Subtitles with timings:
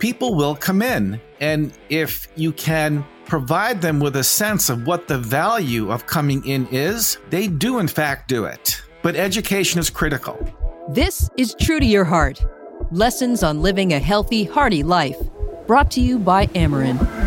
[0.00, 1.20] people will come in.
[1.40, 6.44] And if you can provide them with a sense of what the value of coming
[6.44, 8.82] in is, they do, in fact, do it.
[9.02, 10.36] But education is critical.
[10.88, 12.44] This is True to Your Heart
[12.90, 15.16] Lessons on Living a Healthy, Hearty Life.
[15.68, 17.19] Brought to you by Amarin.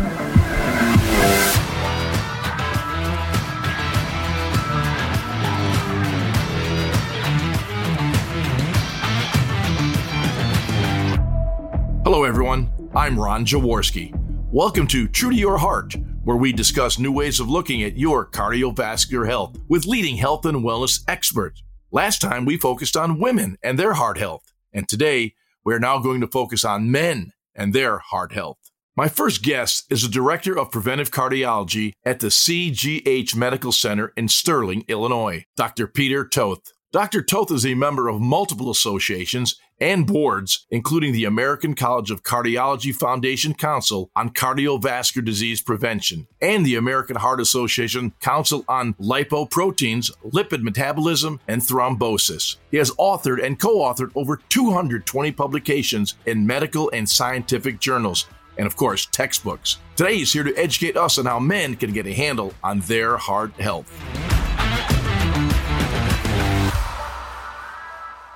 [12.96, 14.14] I'm Ron Jaworski.
[14.52, 18.24] Welcome to True to Your Heart, where we discuss new ways of looking at your
[18.24, 21.64] cardiovascular health with leading health and wellness experts.
[21.90, 26.20] Last time we focused on women and their heart health, and today we're now going
[26.20, 28.58] to focus on men and their heart health.
[28.94, 34.28] My first guest is the Director of Preventive Cardiology at the CGH Medical Center in
[34.28, 35.88] Sterling, Illinois, Dr.
[35.88, 36.72] Peter Toth.
[36.92, 37.22] Dr.
[37.22, 42.94] Toth is a member of multiple associations and boards, including the American College of Cardiology
[42.94, 50.62] Foundation Council on Cardiovascular Disease Prevention and the American Heart Association Council on Lipoproteins, Lipid
[50.62, 52.56] Metabolism, and Thrombosis.
[52.70, 58.26] He has authored and co authored over 220 publications in medical and scientific journals.
[58.56, 59.78] And of course, textbooks.
[59.96, 63.16] Today, he's here to educate us on how men can get a handle on their
[63.16, 64.33] heart health.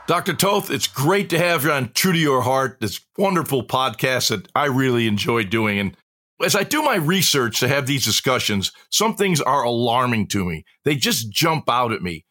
[0.08, 0.32] Dr.
[0.32, 4.48] Toth, it's great to have you on True to Your Heart, this wonderful podcast that
[4.54, 5.78] I really enjoy doing.
[5.78, 5.94] And
[6.42, 10.64] as I do my research to have these discussions, some things are alarming to me.
[10.86, 12.24] They just jump out at me.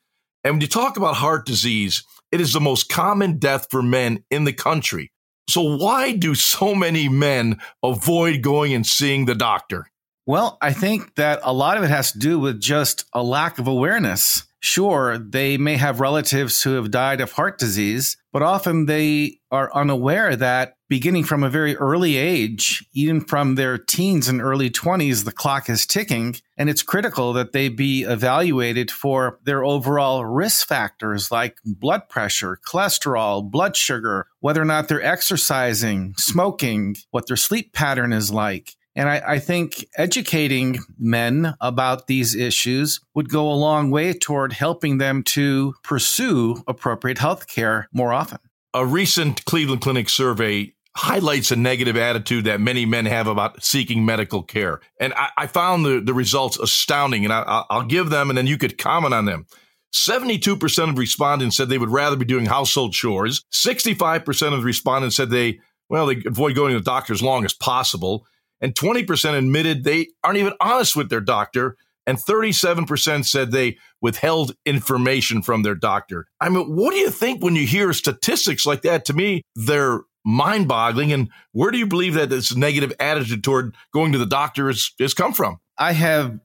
[0.43, 4.23] And when you talk about heart disease, it is the most common death for men
[4.31, 5.11] in the country.
[5.47, 9.85] So, why do so many men avoid going and seeing the doctor?
[10.25, 13.59] Well, I think that a lot of it has to do with just a lack
[13.59, 18.85] of awareness Sure, they may have relatives who have died of heart disease, but often
[18.85, 24.41] they are unaware that beginning from a very early age, even from their teens and
[24.41, 26.35] early 20s, the clock is ticking.
[26.57, 32.59] And it's critical that they be evaluated for their overall risk factors like blood pressure,
[32.65, 38.76] cholesterol, blood sugar, whether or not they're exercising, smoking, what their sleep pattern is like.
[38.97, 44.53] And I, I, think educating men about these issues would go a long way toward
[44.53, 48.39] helping them to pursue appropriate health care more often.
[48.73, 54.03] A recent Cleveland Clinic survey highlights a negative attitude that many men have about seeking
[54.03, 54.81] medical care.
[54.99, 58.47] And I, I found the, the results astounding, and I, I'll give them, and then
[58.47, 59.45] you could comment on them.
[59.93, 63.45] 72% of respondents said they would rather be doing household chores.
[63.53, 67.45] 65% of the respondents said they, well, they avoid going to the doctor as long
[67.45, 68.25] as possible
[68.61, 74.55] and 20% admitted they aren't even honest with their doctor, and 37% said they withheld
[74.65, 76.27] information from their doctor.
[76.39, 79.05] I mean, what do you think when you hear statistics like that?
[79.05, 81.13] To me, they're mind boggling.
[81.13, 84.91] And where do you believe that this negative attitude toward going to the doctor has,
[84.99, 85.57] has come from?
[85.77, 86.39] I have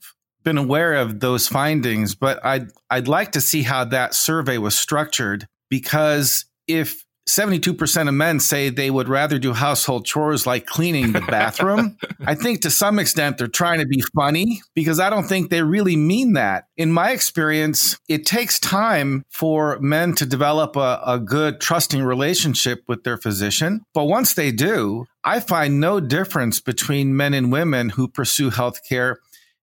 [0.44, 4.78] been aware of those findings, but I'd, I'd like to see how that survey was
[4.78, 11.12] structured because if 72% of men say they would rather do household chores like cleaning
[11.12, 11.97] the bathroom.
[12.27, 15.62] I think to some extent they're trying to be funny because I don't think they
[15.62, 16.66] really mean that.
[16.77, 22.83] In my experience, it takes time for men to develop a, a good, trusting relationship
[22.88, 23.83] with their physician.
[23.94, 29.16] But once they do, I find no difference between men and women who pursue healthcare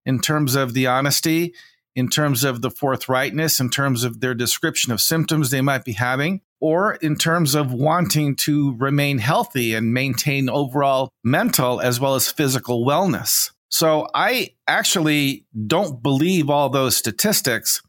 [0.06, 1.54] in terms of the honesty
[1.96, 5.92] in terms of the forthrightness, in terms of their description of symptoms they might be
[5.92, 12.14] having, or in terms of wanting to remain healthy and maintain overall mental as well
[12.14, 13.50] as physical wellness.
[13.70, 17.82] So I actually don't believe all those statistics.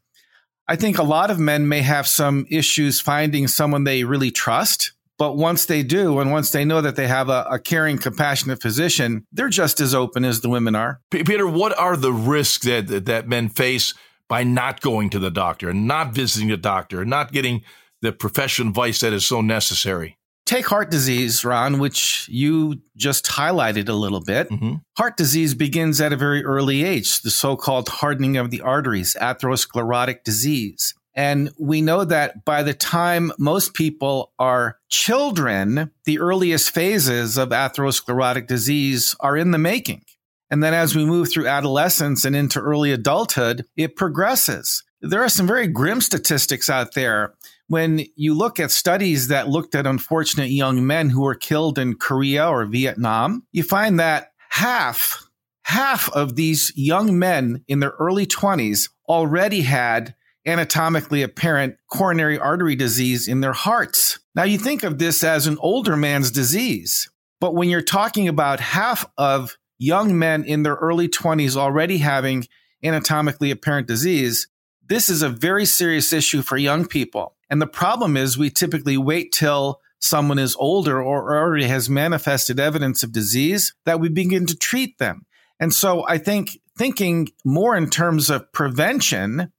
[0.68, 4.92] I think a lot of men may have some issues finding someone they really trust.
[5.18, 8.60] But once they do, and once they know that they have a, a, caring, compassionate
[8.60, 11.00] physician, they're just as open as the women are.
[11.10, 13.94] Peter, what are the risks that, that, men face
[14.26, 17.62] by not going to the doctor and not visiting the doctor and not getting
[18.02, 20.18] the professional advice that is so necessary.
[20.44, 24.50] Take heart disease, Ron, which you just highlighted a little bit.
[24.50, 24.74] Mm-hmm.
[24.98, 29.16] Heart disease begins at a very early age, the so called hardening of the arteries,
[29.18, 30.94] atherosclerotic disease.
[31.14, 37.50] And we know that by the time most people are children, the earliest phases of
[37.50, 40.04] atherosclerotic disease are in the making.
[40.50, 44.82] And then as we move through adolescence and into early adulthood, it progresses.
[45.02, 47.34] There are some very grim statistics out there
[47.72, 51.94] when you look at studies that looked at unfortunate young men who were killed in
[51.94, 55.26] Korea or Vietnam, you find that half,
[55.62, 60.14] half of these young men in their early 20s already had
[60.46, 64.18] anatomically apparent coronary artery disease in their hearts.
[64.34, 67.10] Now you think of this as an older man's disease.
[67.40, 72.44] But when you're talking about half of young men in their early 20s already having
[72.84, 74.46] anatomically apparent disease,
[74.88, 77.36] this is a very serious issue for young people.
[77.50, 82.58] And the problem is we typically wait till someone is older or already has manifested
[82.58, 85.26] evidence of disease that we begin to treat them.
[85.60, 89.52] And so I think thinking more in terms of prevention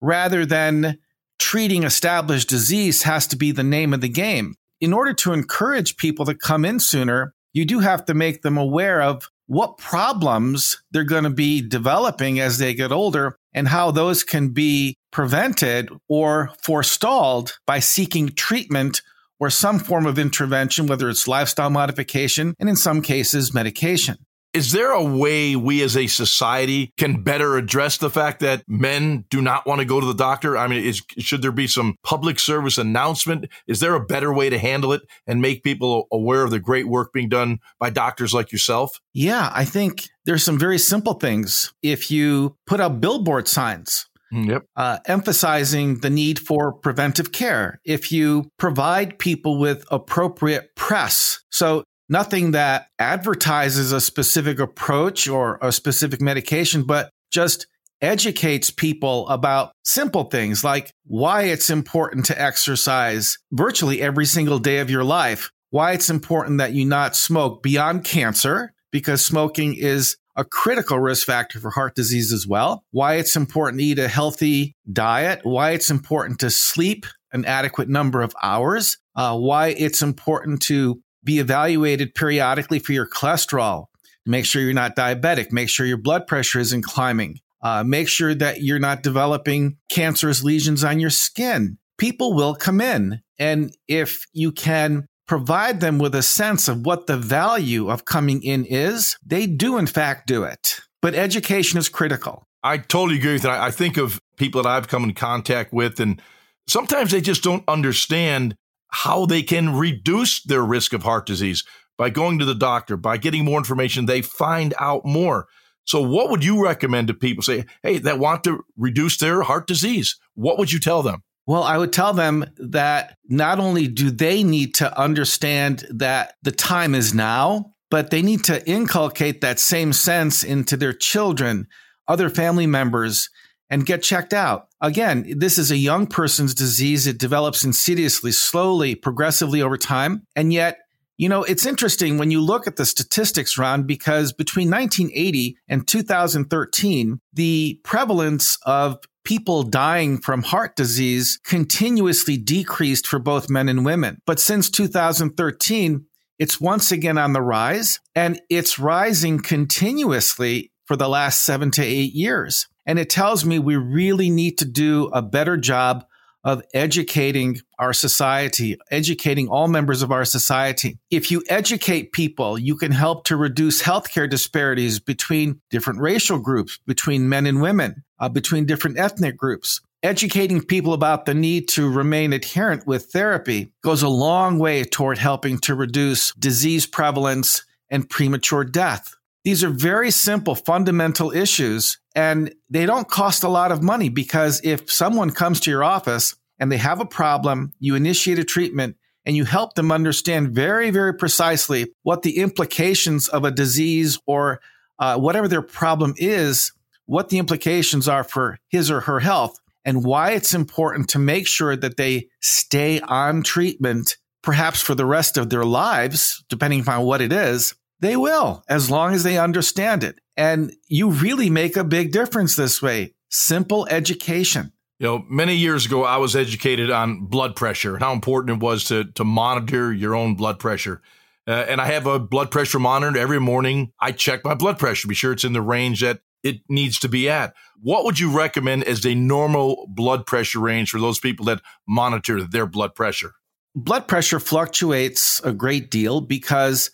[0.00, 0.98] rather than
[1.38, 4.54] treating established disease has to be the name of the game.
[4.80, 8.56] In order to encourage people to come in sooner, you do have to make them
[8.56, 13.90] aware of what problems they're going to be developing as they get older and how
[13.90, 19.02] those can be prevented or forestalled by seeking treatment
[19.38, 24.16] or some form of intervention, whether it's lifestyle modification and in some cases medication.
[24.54, 29.24] Is there a way we as a society can better address the fact that men
[29.28, 30.56] do not want to go to the doctor?
[30.56, 33.46] I mean, is, should there be some public service announcement?
[33.66, 36.86] Is there a better way to handle it and make people aware of the great
[36.86, 39.00] work being done by doctors like yourself?
[39.12, 41.74] Yeah, I think there's some very simple things.
[41.82, 44.66] If you put up billboard signs mm, Yep.
[44.76, 47.80] Uh, emphasizing the need for preventive care.
[47.84, 51.40] If you provide people with appropriate press.
[51.50, 57.66] So nothing that advertises a specific approach or a specific medication, but just
[58.00, 64.78] educates people about simple things like why it's important to exercise virtually every single day
[64.78, 70.16] of your life, why it's important that you not smoke beyond cancer, because smoking is
[70.36, 74.08] a critical risk factor for heart disease as well, why it's important to eat a
[74.08, 80.02] healthy diet, why it's important to sleep an adequate number of hours, uh, why it's
[80.02, 83.86] important to be evaluated periodically for your cholesterol.
[84.26, 85.52] Make sure you're not diabetic.
[85.52, 87.40] Make sure your blood pressure isn't climbing.
[87.62, 91.78] Uh, make sure that you're not developing cancerous lesions on your skin.
[91.98, 93.20] People will come in.
[93.38, 98.42] And if you can provide them with a sense of what the value of coming
[98.42, 100.80] in is, they do, in fact, do it.
[101.00, 102.46] But education is critical.
[102.62, 103.60] I totally agree with that.
[103.60, 106.20] I think of people that I've come in contact with, and
[106.66, 108.56] sometimes they just don't understand
[108.94, 111.64] how they can reduce their risk of heart disease
[111.98, 114.06] by going to the doctor, by getting more information.
[114.06, 115.46] They find out more.
[115.84, 119.66] So, what would you recommend to people say, hey, that want to reduce their heart
[119.66, 120.16] disease?
[120.34, 121.24] What would you tell them?
[121.46, 126.52] Well, I would tell them that not only do they need to understand that the
[126.52, 131.66] time is now, but they need to inculcate that same sense into their children,
[132.08, 133.28] other family members,
[133.70, 134.68] and get checked out.
[134.80, 137.06] Again, this is a young person's disease.
[137.06, 140.26] It develops insidiously, slowly, progressively over time.
[140.36, 140.78] And yet,
[141.16, 145.86] you know, it's interesting when you look at the statistics, Ron, because between 1980 and
[145.86, 153.84] 2013, the prevalence of people dying from heart disease continuously decreased for both men and
[153.84, 154.20] women.
[154.26, 156.04] But since 2013,
[156.38, 161.82] it's once again on the rise and it's rising continuously for the last seven to
[161.82, 162.66] eight years.
[162.86, 166.04] And it tells me we really need to do a better job
[166.44, 170.98] of educating our society, educating all members of our society.
[171.10, 176.78] If you educate people, you can help to reduce healthcare disparities between different racial groups,
[176.86, 179.80] between men and women, uh, between different ethnic groups.
[180.02, 185.16] Educating people about the need to remain adherent with therapy goes a long way toward
[185.16, 189.14] helping to reduce disease prevalence and premature death.
[189.44, 194.60] These are very simple, fundamental issues, and they don't cost a lot of money because
[194.64, 198.96] if someone comes to your office and they have a problem, you initiate a treatment
[199.26, 204.60] and you help them understand very, very precisely what the implications of a disease or
[204.98, 206.72] uh, whatever their problem is,
[207.04, 211.46] what the implications are for his or her health, and why it's important to make
[211.46, 217.02] sure that they stay on treatment, perhaps for the rest of their lives, depending upon
[217.02, 220.18] what it is they will, as long as they understand it.
[220.36, 223.14] And you really make a big difference this way.
[223.30, 224.72] Simple education.
[224.98, 228.64] You know, many years ago, I was educated on blood pressure and how important it
[228.64, 231.02] was to, to monitor your own blood pressure.
[231.46, 233.92] Uh, and I have a blood pressure monitor every morning.
[234.00, 237.08] I check my blood pressure, be sure it's in the range that it needs to
[237.08, 237.54] be at.
[237.82, 242.42] What would you recommend as a normal blood pressure range for those people that monitor
[242.42, 243.32] their blood pressure?
[243.74, 246.90] Blood pressure fluctuates a great deal because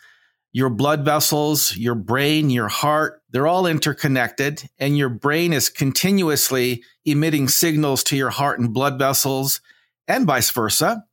[0.52, 6.83] your blood vessels, your brain, your heart, they're all interconnected and your brain is continuously
[7.04, 9.61] emitting signals to your heart and blood vessels
[10.09, 11.04] and vice versa.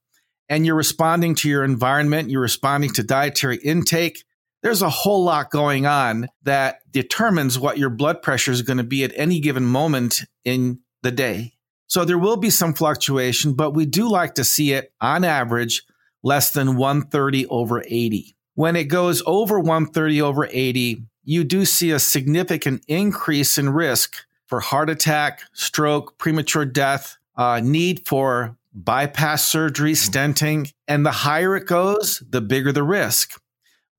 [0.49, 2.29] And you're responding to your environment.
[2.29, 4.23] You're responding to dietary intake.
[4.63, 8.83] There's a whole lot going on that determines what your blood pressure is going to
[8.83, 11.53] be at any given moment in the day.
[11.87, 15.83] So there will be some fluctuation, but we do like to see it on average
[16.23, 18.36] less than 130 over 80.
[18.57, 24.15] When it goes over 130 over 80, you do see a significant increase in risk
[24.47, 30.73] for heart attack, stroke, premature death, uh, need for bypass surgery, stenting.
[30.87, 33.39] And the higher it goes, the bigger the risk.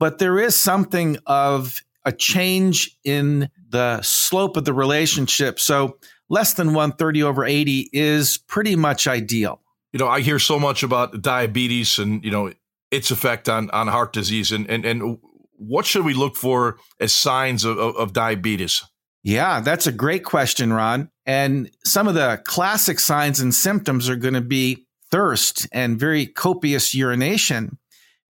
[0.00, 5.60] But there is something of a change in the slope of the relationship.
[5.60, 5.98] So
[6.28, 9.60] less than 130 over 80 is pretty much ideal.
[9.92, 12.52] You know, I hear so much about diabetes and, you know,
[12.90, 15.18] its effect on, on heart disease and, and, and
[15.58, 18.82] what should we look for as signs of, of, diabetes?
[19.24, 21.10] Yeah, that's a great question, Ron.
[21.26, 26.26] And some of the classic signs and symptoms are going to be thirst and very
[26.26, 27.78] copious urination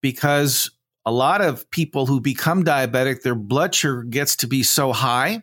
[0.02, 0.70] because
[1.06, 5.42] a lot of people who become diabetic, their blood sugar gets to be so high,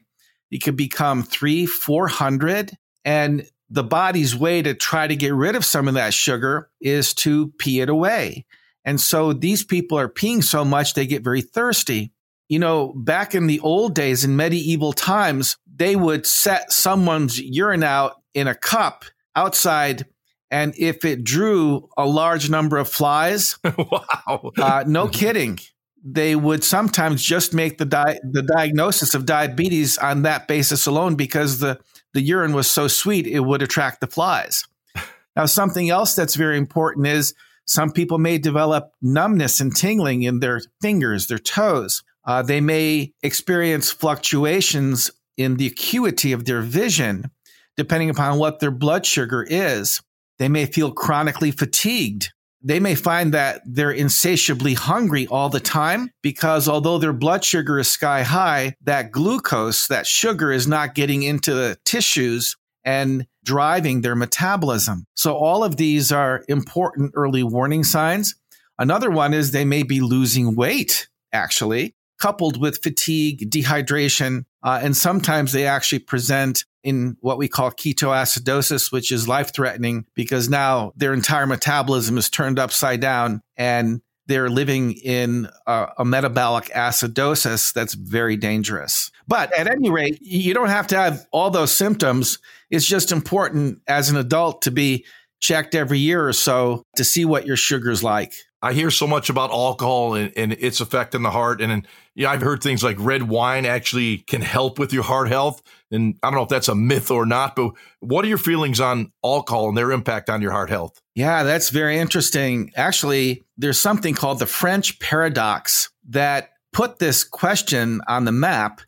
[0.51, 2.73] it could become three, 400.
[3.05, 7.15] And the body's way to try to get rid of some of that sugar is
[7.15, 8.45] to pee it away.
[8.85, 12.13] And so these people are peeing so much, they get very thirsty.
[12.49, 17.83] You know, back in the old days in medieval times, they would set someone's urine
[17.83, 20.07] out in a cup outside.
[20.51, 25.59] And if it drew a large number of flies, wow, uh, no kidding,
[26.05, 31.15] they would sometimes just make the di- the diagnosis of diabetes on that basis alone
[31.15, 31.81] because the
[32.13, 34.65] the urine was so sweet it would attract the flies.
[35.35, 37.33] Now, something else that's very important is
[37.73, 42.03] some people may develop numbness and tingling in their fingers, their toes.
[42.23, 47.31] Uh, they may experience fluctuations in the acuity of their vision,
[47.79, 50.03] depending upon what their blood sugar is.
[50.39, 52.31] They may feel chronically fatigued.
[52.63, 57.79] They may find that they're insatiably hungry all the time because although their blood sugar
[57.79, 64.01] is sky high, that glucose, that sugar is not getting into the tissues and driving
[64.01, 65.05] their metabolism.
[65.15, 68.35] So all of these are important early warning signs.
[68.79, 74.97] Another one is they may be losing weight, actually, coupled with fatigue, dehydration, uh, and
[74.97, 80.93] sometimes they actually present in what we call ketoacidosis, which is life threatening because now
[80.97, 87.73] their entire metabolism is turned upside down and they're living in a, a, metabolic acidosis
[87.73, 89.11] that's very dangerous.
[89.27, 92.39] But at any rate, you don't have to have all those symptoms.
[92.71, 95.05] It's just important as an adult to be
[95.41, 98.33] checked every year or so to see what your sugar's like.
[98.63, 101.61] I hear so much about alcohol and, and its effect on the heart.
[101.61, 105.29] And, you know, I've heard things like red wine actually can help with your heart
[105.29, 105.63] health.
[105.91, 108.81] And I don't know if that's a myth or not, but what are your feelings
[108.81, 111.01] on alcohol and their impact on your heart health?
[111.15, 112.73] Yeah, that's very interesting.
[112.77, 118.81] Actually, there's something called the French paradox that put this question on the map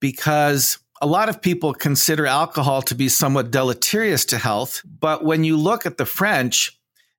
[0.00, 4.82] because a lot of people consider alcohol to be somewhat deleterious to health.
[4.84, 6.78] But when you look at the French,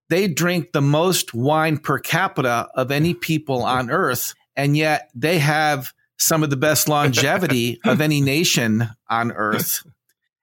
[0.10, 4.34] they drink the most wine per capita of any people on earth.
[4.59, 9.87] And yet they have some of the best longevity of any nation on earth.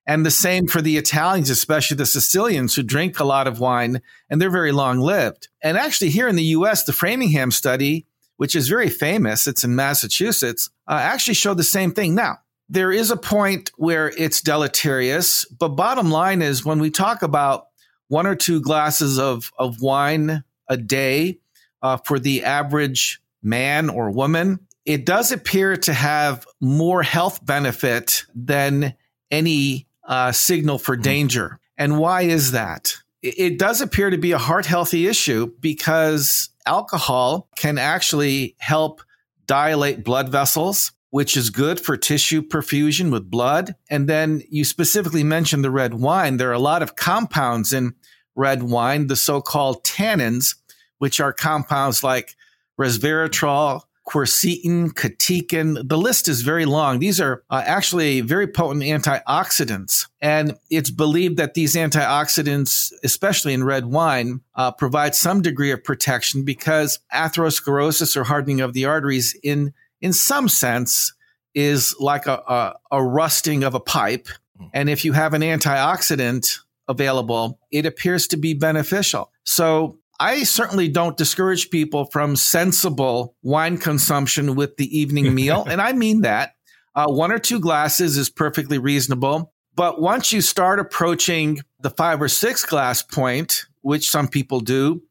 [0.06, 4.00] And the same for the Italians, especially the Sicilians who drink a lot of wine
[4.30, 5.48] and they're very long lived.
[5.62, 8.06] And actually, here in the US, the Framingham study,
[8.38, 12.14] which is very famous, it's in Massachusetts, uh, actually showed the same thing.
[12.14, 12.38] Now,
[12.70, 17.66] there is a point where it's deleterious, but bottom line is when we talk about
[18.08, 21.38] one or two glasses of, of wine a day
[21.82, 28.24] uh, for the average man or woman, it does appear to have more health benefit
[28.34, 28.94] than
[29.30, 31.02] any uh, signal for hmm.
[31.02, 31.60] danger.
[31.78, 32.96] And why is that?
[33.22, 39.02] It does appear to be a heart healthy issue because alcohol can actually help
[39.46, 43.74] dilate blood vessels which is good for tissue perfusion with blood.
[43.88, 46.36] And then you specifically mentioned the red wine.
[46.36, 47.94] There are a lot of compounds in
[48.34, 50.56] red wine, the so-called tannins,
[50.98, 52.36] which are compounds like
[52.78, 55.88] resveratrol, quercetin, catechin.
[55.88, 57.00] The list is very long.
[57.00, 60.06] These are uh, actually very potent antioxidants.
[60.20, 65.82] And it's believed that these antioxidants, especially in red wine, uh, provide some degree of
[65.82, 71.14] protection because atherosclerosis or hardening of the arteries in in some sense,
[71.54, 74.28] is like a, a, a rusting of a pipe.
[74.58, 74.66] Hmm.
[74.74, 79.32] And if you have an antioxidant available, it appears to be beneficial.
[79.42, 85.64] So I certainly don't discourage people from sensible wine consumption with the evening meal.
[85.68, 86.52] and I mean that.
[86.94, 89.52] Uh, one or two glasses is perfectly reasonable.
[89.74, 95.02] But once you start approaching the five or six glass point, which some people do,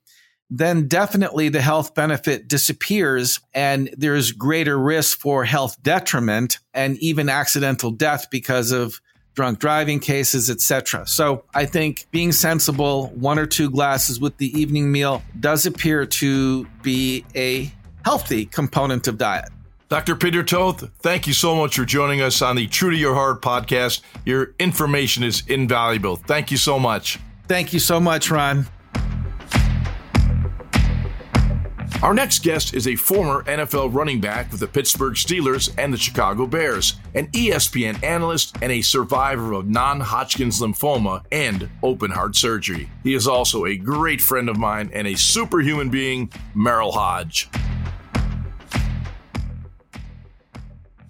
[0.50, 7.30] then definitely the health benefit disappears and there's greater risk for health detriment and even
[7.30, 9.00] accidental death because of
[9.36, 11.06] drunk driving cases, etc.
[11.08, 16.06] So I think being sensible, one or two glasses with the evening meal does appear
[16.06, 17.72] to be a
[18.04, 19.50] healthy component of diet.
[19.88, 20.16] Dr.
[20.16, 23.44] Peter Toth, thank you so much for joining us on the True to Your Heart
[23.44, 24.02] podcast.
[24.26, 26.16] Your information is invaluable.
[26.16, 27.20] Thank you so much.
[27.48, 28.66] Thank you so much, Ron.
[32.04, 35.98] Our next guest is a former NFL running back with the Pittsburgh Steelers and the
[35.98, 42.36] Chicago Bears, an ESPN analyst, and a survivor of non Hodgkin's lymphoma and open heart
[42.36, 42.90] surgery.
[43.04, 47.50] He is also a great friend of mine and a superhuman being, Merril Hoge.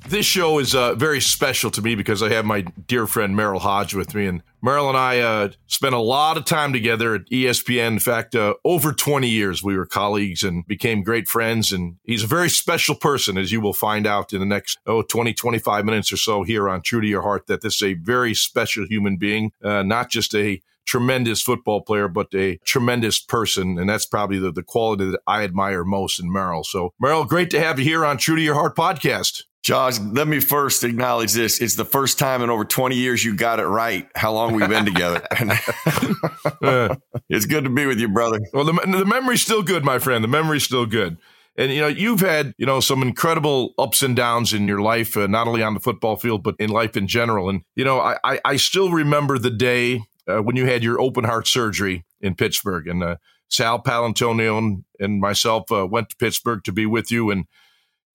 [0.08, 3.60] This show is uh, very special to me because I have my dear friend Merril
[3.60, 4.28] Hoge with me.
[4.28, 7.88] And Merril and I uh, spent a lot of time together at ESPN.
[7.88, 11.72] In fact, uh, over 20 years, we were colleagues and became great friends.
[11.72, 15.04] And he's a very special person, as you will find out in the next, oh,
[15.04, 17.94] 20, 25 minutes or so here on True to Your Heart, that this is a
[17.94, 23.78] very special human being, uh, not just a tremendous football player, but a tremendous person.
[23.78, 26.66] And that's probably the, the quality that I admire most in Merril.
[26.66, 29.44] So, Merril, great to have you here on True to Your Heart podcast.
[29.66, 31.60] Jaws, let me first acknowledge this.
[31.60, 34.70] It's the first time in over 20 years you got it right how long we've
[34.70, 35.24] been together.
[37.30, 38.40] it's good to be with you, brother.
[38.54, 40.24] Well, the, the memory's still good, my friend.
[40.24, 41.18] The memory's still good.
[41.58, 45.18] And, you know, you've had, you know, some incredible ups and downs in your life,
[45.18, 47.50] uh, not only on the football field, but in life in general.
[47.50, 51.00] And, you know, I, I, I still remember the day uh, when you had your
[51.00, 52.88] open heart surgery in Pittsburgh.
[52.88, 53.16] And uh,
[53.50, 57.32] Sal Paolantonio and, and myself uh, went to Pittsburgh to be with you.
[57.32, 57.46] And,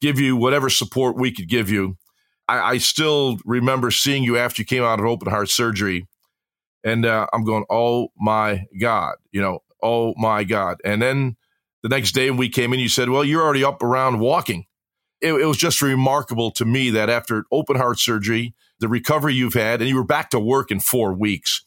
[0.00, 1.96] give you whatever support we could give you.
[2.48, 6.08] I, I still remember seeing you after you came out of open heart surgery,
[6.82, 10.78] and uh, I'm going, oh my God, you know, oh my God.
[10.84, 11.36] And then
[11.82, 14.66] the next day when we came in, you said, well, you're already up around walking.
[15.20, 19.54] It, it was just remarkable to me that after open heart surgery, the recovery you've
[19.54, 21.62] had, and you were back to work in four weeks.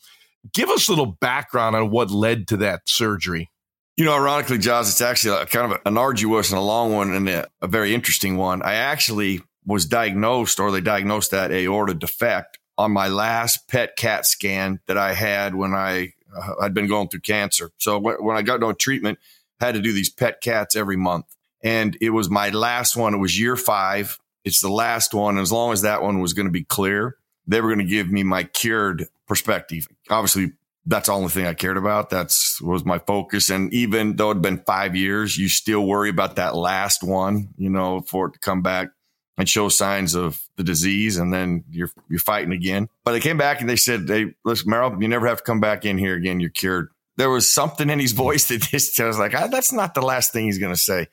[0.54, 3.50] Give us a little background on what led to that surgery.
[3.96, 7.14] You know, ironically, Jaws, it's actually a, kind of an arduous and a long one
[7.14, 8.62] and a, a very interesting one.
[8.64, 14.26] I actually was diagnosed, or they diagnosed that aorta defect on my last PET CAT
[14.26, 17.72] scan that I had when I uh, I'd been going through cancer.
[17.78, 19.20] So when I got no treatment,
[19.62, 21.26] I had to do these PET CATs every month,
[21.64, 23.14] and it was my last one.
[23.14, 24.20] It was year five.
[24.44, 25.38] It's the last one.
[25.38, 27.16] As long as that one was going to be clear,
[27.48, 29.88] they were going to give me my cured perspective.
[30.10, 30.54] Obviously,
[30.86, 32.10] that's the only thing I cared about.
[32.10, 33.50] That's was my focus.
[33.50, 37.70] And even though it'd been five years, you still worry about that last one, you
[37.70, 38.90] know, for it to come back
[39.38, 41.18] and show signs of the disease.
[41.18, 42.90] And then you're, you're fighting again.
[43.06, 45.62] But they came back and they said, Hey, listen, Merril, you never have to come
[45.62, 46.40] back in here again.
[46.40, 46.90] You're cured.
[47.16, 50.02] There was something in his voice that just, I was like, ah, that's not the
[50.02, 51.08] last thing he's going to say.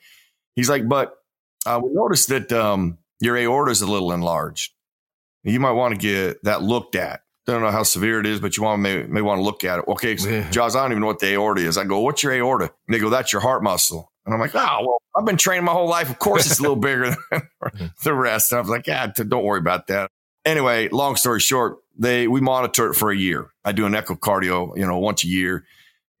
[0.55, 1.13] He's like, but
[1.65, 4.73] uh, we noticed that um, your aorta is a little enlarged.
[5.43, 8.57] You might want to get that looked at don't know how severe it is, but
[8.57, 9.85] you want may, may want to look at it.
[9.87, 10.49] Okay, yeah.
[10.49, 11.77] Jaws, I don't even know what the aorta is.
[11.77, 12.65] I go, what's your aorta?
[12.65, 14.11] And they go, that's your heart muscle.
[14.25, 16.09] And I'm like, oh, well, I've been training my whole life.
[16.09, 17.17] Of course, it's a little bigger than
[17.63, 17.85] mm-hmm.
[18.03, 18.51] the rest.
[18.51, 20.09] And I was like, yeah, don't worry about that.
[20.45, 23.49] Anyway, long story short, they we monitor it for a year.
[23.65, 25.65] I do an echocardio, you know, once a year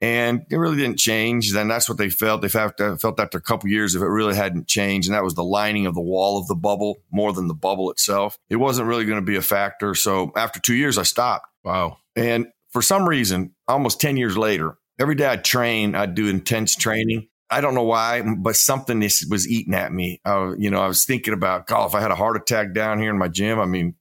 [0.01, 1.53] and it really didn't change.
[1.53, 2.41] Then that's what they felt.
[2.41, 5.35] They felt, felt after a couple years if it really hadn't changed, and that was
[5.35, 8.37] the lining of the wall of the bubble more than the bubble itself.
[8.49, 9.93] It wasn't really going to be a factor.
[9.93, 11.47] So after two years, I stopped.
[11.63, 11.97] Wow.
[12.15, 16.75] And for some reason, almost 10 years later, every day I'd train, I'd do intense
[16.75, 17.27] training.
[17.49, 20.21] I don't know why, but something was eating at me.
[20.25, 22.99] Uh, you know, I was thinking about, God, if I had a heart attack down
[22.99, 23.95] here in my gym, I mean,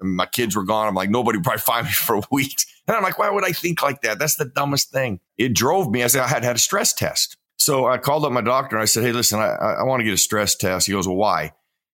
[0.00, 0.88] my kids were gone.
[0.88, 2.66] I'm like, nobody would probably find me for weeks.
[2.86, 4.18] And I'm like, why would I think like that?
[4.18, 5.20] That's the dumbest thing.
[5.38, 6.02] It drove me.
[6.02, 7.36] I said, I had had a stress test.
[7.58, 10.04] So I called up my doctor and I said, Hey, listen, I, I want to
[10.04, 10.86] get a stress test.
[10.86, 11.52] He goes, Well, why?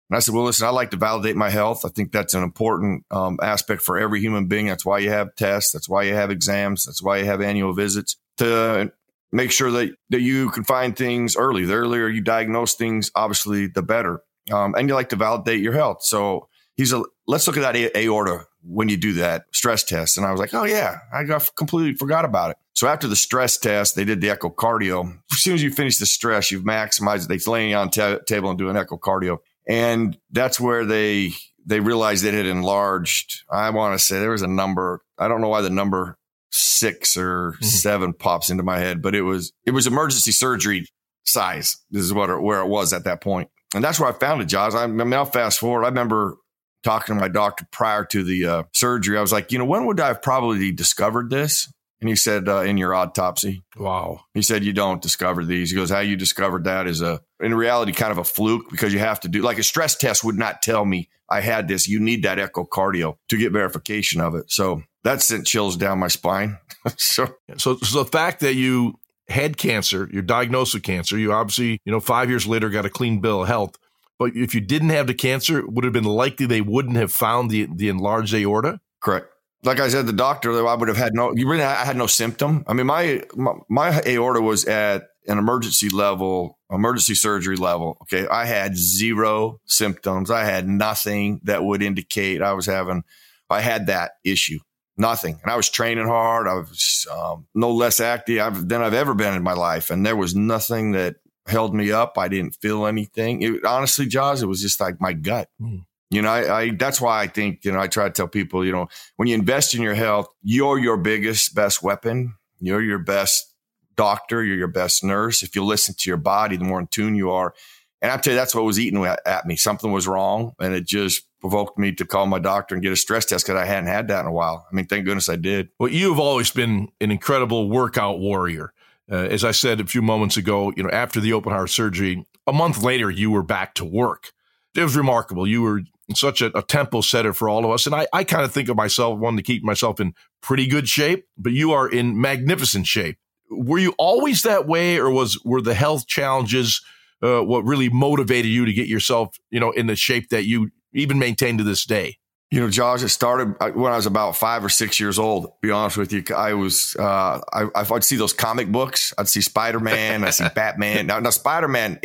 [0.10, 1.86] And I said, Well, listen, I like to validate my health.
[1.86, 4.68] I think that's an important um, aspect for every human being.
[4.68, 5.72] That's why you have tests.
[5.72, 6.86] That's why you have exams.
[6.86, 8.92] That's why you have annual visits to
[9.32, 11.66] make sure that, that you can find things early.
[11.66, 14.22] The earlier you diagnose things, obviously, the better.
[14.52, 16.02] Um, and you like to validate your health.
[16.02, 16.48] So
[16.80, 20.16] he's a, let's look at that aorta when you do that stress test.
[20.16, 22.58] And I was like, oh, yeah, I got completely forgot about it.
[22.74, 25.14] So after the stress test, they did the echocardio.
[25.30, 27.28] As soon as you finish the stress, you've maximized it.
[27.28, 29.40] They lay you on t- table and do an echocardio.
[29.68, 31.34] And that's where they
[31.66, 33.44] they realized it had enlarged.
[33.52, 35.02] I want to say there was a number.
[35.18, 36.18] I don't know why the number
[36.50, 37.66] six or mm-hmm.
[37.66, 40.88] seven pops into my head, but it was it was emergency surgery
[41.26, 41.78] size.
[41.92, 44.46] This is what where it was at that point, and that's where I found it,
[44.46, 44.74] Jaws.
[44.74, 45.84] I, I mean, I'll fast forward.
[45.84, 46.38] I remember
[46.84, 49.18] talking to my doctor prior to the uh, surgery.
[49.18, 51.72] I was like, you know, when would I have probably discovered this?
[52.02, 53.62] And he said, uh, in your autopsy.
[53.78, 54.22] Wow.
[54.34, 55.70] He said, you don't discover these.
[55.70, 58.94] He goes, how you discovered that is a, in reality, kind of a fluke because
[58.94, 61.90] you have to do, like a stress test would not tell me I had this.
[61.90, 64.50] You need that echocardio to get verification of it.
[64.50, 66.58] So that sent chills down my spine.
[66.98, 68.96] so, so, so the fact that you
[69.28, 71.18] had cancer, you're diagnosed with cancer.
[71.18, 73.76] You obviously, you know, five years later got a clean bill of health.
[74.20, 77.12] But if you didn't have the cancer, it would have been likely they wouldn't have
[77.12, 78.82] found the the enlarged aorta.
[79.02, 79.28] Correct.
[79.64, 81.34] Like I said, the doctor, I would have had no.
[81.34, 82.64] You really, I had no symptom.
[82.68, 87.98] I mean, my my, my aorta was at an emergency level, emergency surgery level.
[88.04, 90.30] Okay, I had zero symptoms.
[90.30, 93.04] I had nothing that would indicate I was having.
[93.50, 94.60] I had that issue
[95.00, 95.40] nothing.
[95.42, 96.48] And I was training hard.
[96.48, 99.90] I was um, no less active than I've ever been in my life.
[99.90, 101.16] And there was nothing that
[101.50, 102.18] held me up.
[102.18, 103.42] I didn't feel anything.
[103.42, 105.50] It, honestly, Jaws, it was just like my gut.
[105.62, 105.86] Mm.
[106.12, 108.66] You know, I, I, that's why I think, you know, I try to tell people,
[108.66, 112.34] you know, when you invest in your health, you're your biggest, best weapon.
[112.60, 113.54] You're your best
[113.96, 114.44] doctor.
[114.44, 115.44] You're your best nurse.
[115.44, 117.54] If you listen to your body, the more in tune you are.
[118.02, 119.56] And I tell you, that's what was eating at me.
[119.56, 120.54] Something was wrong.
[120.60, 123.62] And it just provoked me to call my doctor and get a stress test because
[123.62, 124.66] I hadn't had that in a while.
[124.70, 125.70] I mean, thank goodness I did.
[125.80, 128.74] Well, you've always been an incredible workout warrior.
[129.12, 132.26] Uh, as I said a few moments ago, you know, after the open heart surgery,
[132.46, 134.32] a month later, you were back to work.
[134.76, 135.48] It was remarkable.
[135.48, 135.82] You were
[136.16, 137.86] such a, a tempo setter for all of us.
[137.86, 140.88] And I, I kind of think of myself, one to keep myself in pretty good
[140.88, 143.18] shape, but you are in magnificent shape.
[143.50, 146.82] Were you always that way or was, were the health challenges,
[147.24, 150.70] uh, what really motivated you to get yourself, you know, in the shape that you
[150.94, 152.19] even maintain to this day?
[152.52, 155.44] You know, Jaws, it started uh, when I was about five or six years old.
[155.44, 159.14] To be honest with you, I was uh, I, I'd see those comic books.
[159.20, 160.24] I'd see Spider Man.
[160.24, 161.06] I see Batman.
[161.06, 162.00] Now, now Spider Man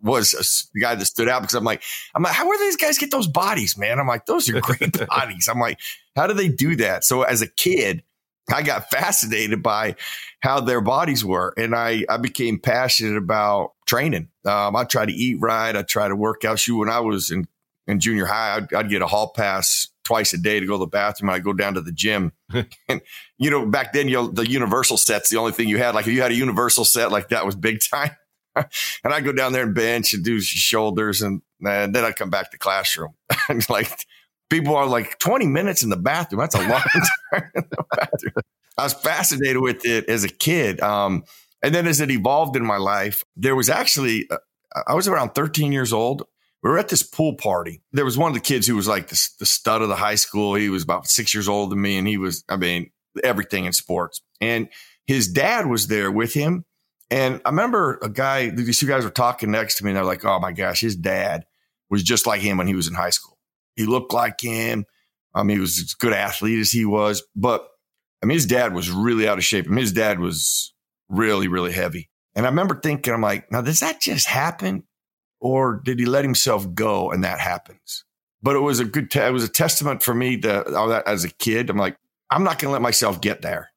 [0.00, 1.82] was the guy that stood out because I'm like,
[2.14, 3.98] I'm like, how do these guys get those bodies, man?
[3.98, 5.48] I'm like, those are great bodies.
[5.52, 5.78] I'm like,
[6.16, 7.04] how do they do that?
[7.04, 8.02] So as a kid,
[8.50, 9.96] I got fascinated by
[10.40, 14.28] how their bodies were, and I I became passionate about training.
[14.46, 15.76] Um, I tried to eat right.
[15.76, 16.58] I tried to work out.
[16.58, 17.46] Shoot, when I was in
[17.86, 20.78] in junior high, I'd, I'd, get a hall pass twice a day to go to
[20.80, 21.30] the bathroom.
[21.30, 22.32] I'd go down to the gym.
[22.88, 23.00] and,
[23.38, 25.94] you know, back then, you the universal set's the only thing you had.
[25.94, 28.10] Like if you had a universal set like that was big time.
[28.56, 31.22] and I'd go down there and bench and do shoulders.
[31.22, 33.14] And, and then I'd come back to classroom.
[33.48, 34.04] and like
[34.48, 36.40] people are like 20 minutes in the bathroom.
[36.40, 36.82] That's a long
[37.32, 38.44] time in the bathroom.
[38.76, 40.80] I was fascinated with it as a kid.
[40.80, 41.22] Um,
[41.62, 44.38] and then as it evolved in my life, there was actually, uh,
[44.88, 46.24] I was around 13 years old
[46.62, 47.82] we were at this pool party.
[47.92, 50.14] There was one of the kids who was like the, the stud of the high
[50.16, 50.54] school.
[50.54, 52.90] He was about six years older than me, and he was, I mean,
[53.24, 54.20] everything in sports.
[54.40, 54.68] And
[55.06, 56.64] his dad was there with him.
[57.10, 60.04] And I remember a guy, these two guys were talking next to me, and they're
[60.04, 61.44] like, oh my gosh, his dad
[61.88, 63.38] was just like him when he was in high school.
[63.74, 64.84] He looked like him.
[65.34, 67.66] I mean, he was as good athlete as he was, but
[68.22, 69.66] I mean, his dad was really out of shape.
[69.66, 70.74] I mean, his dad was
[71.08, 72.10] really, really heavy.
[72.34, 74.84] And I remember thinking, I'm like, now, does that just happen?
[75.40, 78.04] Or did he let himself go and that happens?
[78.42, 81.24] But it was a good, te- it was a testament for me that, that as
[81.24, 81.96] a kid, I'm like,
[82.30, 83.70] I'm not going to let myself get there.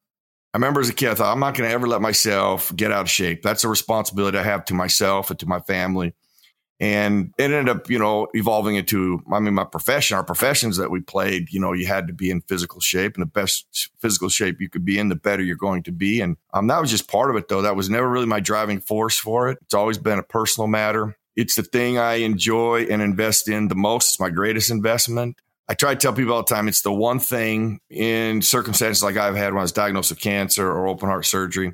[0.52, 2.92] I remember as a kid, I thought, I'm not going to ever let myself get
[2.92, 3.42] out of shape.
[3.42, 6.14] That's a responsibility I have to myself and to my family.
[6.80, 10.90] And it ended up, you know, evolving into, I mean, my profession, our professions that
[10.90, 14.28] we played, you know, you had to be in physical shape and the best physical
[14.28, 16.20] shape you could be in, the better you're going to be.
[16.20, 17.62] And um, that was just part of it, though.
[17.62, 19.58] That was never really my driving force for it.
[19.62, 21.16] It's always been a personal matter.
[21.36, 24.08] It's the thing I enjoy and invest in the most.
[24.08, 25.36] It's my greatest investment.
[25.68, 29.16] I try to tell people all the time it's the one thing in circumstances like
[29.16, 31.72] I've had when I was diagnosed with cancer or open heart surgery.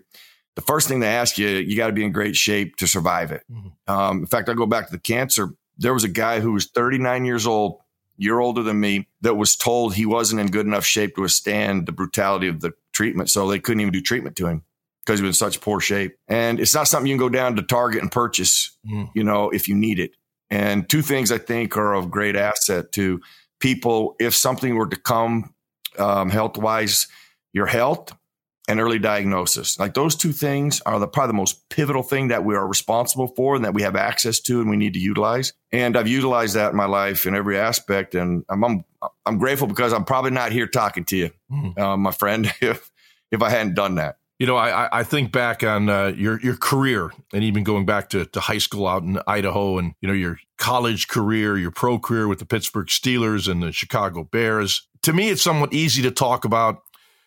[0.54, 3.32] The first thing they ask you, you got to be in great shape to survive
[3.32, 3.42] it.
[3.50, 3.92] Mm-hmm.
[3.92, 5.50] Um, in fact, I go back to the cancer.
[5.78, 7.80] There was a guy who was 39 years old,
[8.16, 11.86] year older than me, that was told he wasn't in good enough shape to withstand
[11.86, 13.30] the brutality of the treatment.
[13.30, 14.64] So they couldn't even do treatment to him
[15.04, 16.16] because he was in such poor shape.
[16.28, 19.10] And it's not something you can go down to Target and purchase, mm.
[19.14, 20.12] you know, if you need it.
[20.50, 23.20] And two things I think are of great asset to
[23.60, 24.16] people.
[24.18, 25.54] If something were to come
[25.98, 27.06] um, health wise,
[27.52, 28.12] your health
[28.68, 29.78] and early diagnosis.
[29.80, 33.26] Like those two things are the probably the most pivotal thing that we are responsible
[33.28, 35.52] for and that we have access to and we need to utilize.
[35.72, 38.14] And I've utilized that in my life in every aspect.
[38.14, 38.84] And I'm I'm,
[39.26, 41.76] I'm grateful because I'm probably not here talking to you, mm.
[41.76, 42.90] uh, my friend, if
[43.32, 44.16] if I hadn't done that.
[44.40, 48.08] You know, I, I think back on uh, your your career, and even going back
[48.08, 51.98] to, to high school out in Idaho, and you know your college career, your pro
[51.98, 54.88] career with the Pittsburgh Steelers and the Chicago Bears.
[55.02, 56.78] To me, it's somewhat easy to talk about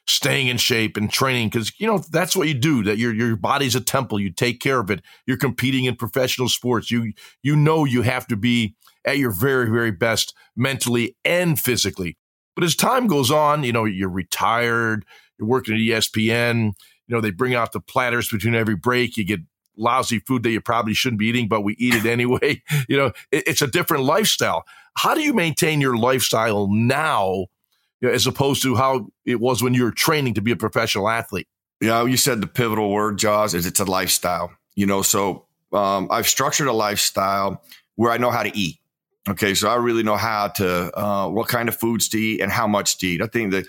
[0.07, 2.81] staying in shape and training because you know that's what you do.
[2.81, 4.19] That your your body's a temple.
[4.19, 5.03] You take care of it.
[5.27, 6.89] You're competing in professional sports.
[6.89, 8.73] You you know you have to be
[9.05, 12.17] at your very very best mentally and physically.
[12.55, 15.05] But as time goes on, you know you're retired.
[15.37, 16.73] You're working at ESPN
[17.07, 19.17] you know, they bring out the platters between every break.
[19.17, 19.41] You get
[19.75, 22.61] lousy food that you probably shouldn't be eating, but we eat it anyway.
[22.87, 24.65] you know, it, it's a different lifestyle.
[24.95, 27.47] How do you maintain your lifestyle now
[27.99, 30.55] you know, as opposed to how it was when you were training to be a
[30.55, 31.47] professional athlete?
[31.81, 34.51] Yeah, you said the pivotal word, Jaws, is it's a lifestyle.
[34.75, 37.63] You know, so um, I've structured a lifestyle
[37.95, 38.77] where I know how to eat.
[39.29, 42.51] Okay, so I really know how to uh, what kind of foods to eat and
[42.51, 43.21] how much to eat.
[43.21, 43.65] I think that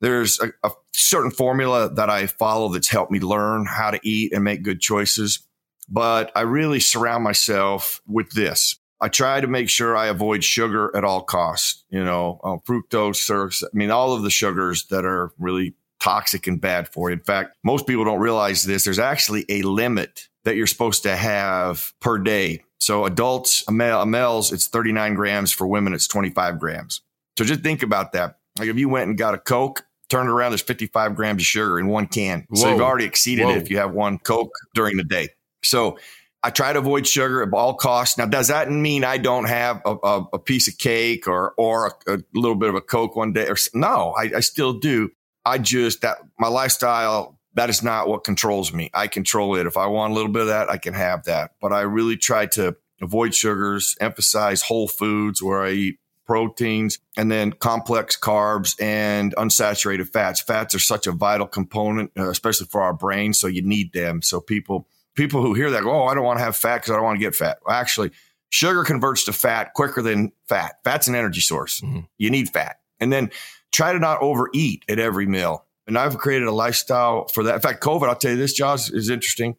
[0.00, 4.32] there's a, a certain formula that I follow that's helped me learn how to eat
[4.32, 5.40] and make good choices.
[5.88, 8.78] But I really surround myself with this.
[9.00, 11.84] I try to make sure I avoid sugar at all costs.
[11.88, 13.62] You know, uh, fructose, syrups.
[13.62, 17.14] I mean, all of the sugars that are really toxic and bad for you.
[17.14, 18.84] In fact, most people don't realize this.
[18.84, 22.62] There's actually a limit that you're supposed to have per day.
[22.78, 25.52] So adults, male, males, it's 39 grams.
[25.52, 27.02] For women, it's 25 grams.
[27.36, 28.38] So just think about that.
[28.58, 31.78] Like if you went and got a Coke, turned around, there's 55 grams of sugar
[31.78, 32.46] in one can.
[32.48, 32.62] Whoa.
[32.62, 33.52] So you've already exceeded Whoa.
[33.52, 35.30] it if you have one Coke during the day.
[35.62, 35.98] So
[36.42, 38.16] I try to avoid sugar at all costs.
[38.16, 41.98] Now, does that mean I don't have a, a, a piece of cake or or
[42.06, 43.48] a, a, little bit of a Coke one day?
[43.48, 45.10] Or no, I, I still do.
[45.44, 48.90] I just that my lifestyle that is not what controls me.
[48.94, 49.66] I control it.
[49.66, 51.52] If I want a little bit of that, I can have that.
[51.60, 57.32] But I really try to avoid sugars, emphasize whole foods where I eat proteins and
[57.32, 60.40] then complex carbs and unsaturated fats.
[60.40, 63.32] Fats are such a vital component, uh, especially for our brain.
[63.32, 64.20] So you need them.
[64.22, 64.86] So people,
[65.16, 67.04] people who hear that go, Oh, I don't want to have fat because I don't
[67.04, 67.58] want to get fat.
[67.64, 68.12] Well, actually,
[68.50, 70.76] sugar converts to fat quicker than fat.
[70.84, 71.80] Fat's an energy source.
[71.80, 72.00] Mm-hmm.
[72.18, 72.78] You need fat.
[73.00, 73.30] And then
[73.72, 75.64] try to not overeat at every meal.
[75.86, 77.54] And I've created a lifestyle for that.
[77.54, 79.56] In fact, COVID, I'll tell you this, Jaws, is interesting.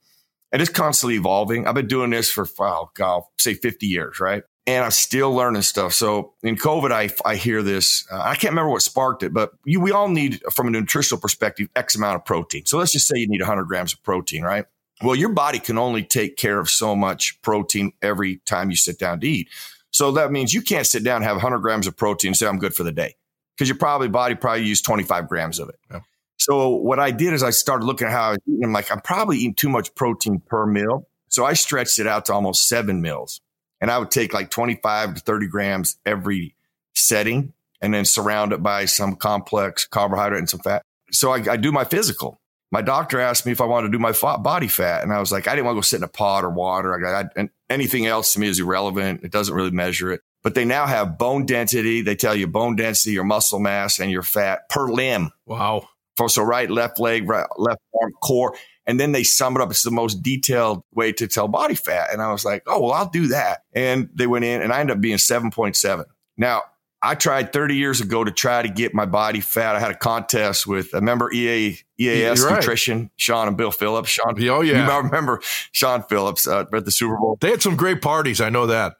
[0.51, 1.65] And it's constantly evolving.
[1.65, 4.43] I've been doing this for, oh, God, say 50 years, right?
[4.75, 5.93] And I'm still learning stuff.
[5.93, 8.05] So in COVID, I, I hear this.
[8.11, 11.19] Uh, I can't remember what sparked it, but you, we all need, from a nutritional
[11.19, 12.65] perspective, X amount of protein.
[12.65, 14.65] So let's just say you need 100 grams of protein, right?
[15.01, 18.99] Well, your body can only take care of so much protein every time you sit
[18.99, 19.49] down to eat.
[19.89, 22.45] So that means you can't sit down and have 100 grams of protein and say,
[22.45, 23.15] I'm good for the day
[23.57, 25.79] because your probably body probably used 25 grams of it.
[25.89, 26.01] Yeah.
[26.37, 28.65] So what I did is I started looking at how I was eating.
[28.65, 31.07] I'm like, I'm probably eating too much protein per meal.
[31.29, 33.41] So I stretched it out to almost seven meals.
[33.81, 36.55] And I would take like 25 to 30 grams every
[36.95, 40.83] setting and then surround it by some complex carbohydrate and some fat.
[41.11, 42.39] So I, I do my physical.
[42.71, 45.01] My doctor asked me if I wanted to do my body fat.
[45.01, 46.93] And I was like, I didn't want to go sit in a pot or water.
[46.93, 49.23] I got, and anything else to me is irrelevant.
[49.23, 50.21] It doesn't really measure it.
[50.43, 52.01] But they now have bone density.
[52.01, 55.31] They tell you bone density, your muscle mass, and your fat per limb.
[55.45, 55.89] Wow.
[56.27, 58.55] So right, left leg, right, left arm, core.
[58.89, 59.69] And then they sum it up.
[59.69, 62.11] It's the most detailed way to tell body fat.
[62.11, 63.61] And I was like, oh, well, I'll do that.
[63.71, 66.05] And they went in and I ended up being 7.7.
[66.37, 66.63] Now,
[66.99, 69.75] I tried 30 years ago to try to get my body fat.
[69.75, 72.55] I had a contest with a member EA, EAS right.
[72.55, 74.09] Nutrition, Shawn and Bill Phillips.
[74.09, 75.39] Shawn, oh yeah, you might remember
[75.71, 77.37] Shawn Phillips uh, at the Super Bowl.
[77.39, 78.41] They had some great parties.
[78.41, 78.95] I know that.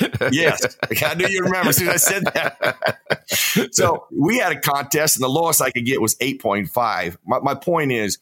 [0.32, 3.68] yes, I knew you remember as soon as I said that.
[3.72, 7.18] so we had a contest, and the lowest I could get was 8.5.
[7.26, 8.18] My, my point is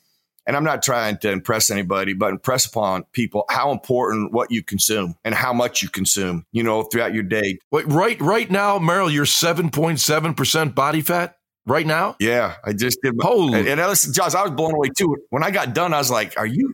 [0.51, 4.65] and I'm not trying to impress anybody, but impress upon people how important what you
[4.65, 7.61] consume and how much you consume, you know, throughout your day.
[7.71, 11.37] Wait, right, right now, Merril, you're 7.7% body fat
[11.67, 12.17] right now?
[12.19, 12.57] Yeah.
[12.65, 13.15] I just did.
[13.17, 13.61] My, Holy.
[13.61, 15.19] And, and listen, Jaws, I was blown away too.
[15.29, 16.73] When I got done, I was like, are you,